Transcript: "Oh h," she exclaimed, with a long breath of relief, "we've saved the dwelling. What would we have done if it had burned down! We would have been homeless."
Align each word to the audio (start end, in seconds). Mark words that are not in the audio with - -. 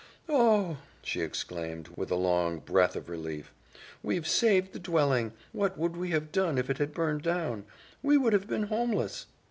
"Oh 0.27 0.71
h," 0.71 0.77
she 1.07 1.21
exclaimed, 1.21 1.89
with 1.95 2.09
a 2.09 2.15
long 2.15 2.57
breath 2.57 2.95
of 2.95 3.07
relief, 3.07 3.53
"we've 4.01 4.27
saved 4.27 4.73
the 4.73 4.79
dwelling. 4.79 5.31
What 5.51 5.77
would 5.77 5.95
we 5.95 6.09
have 6.09 6.31
done 6.31 6.57
if 6.57 6.71
it 6.71 6.79
had 6.79 6.91
burned 6.95 7.21
down! 7.21 7.65
We 8.01 8.17
would 8.17 8.33
have 8.33 8.47
been 8.47 8.63
homeless." 8.63 9.27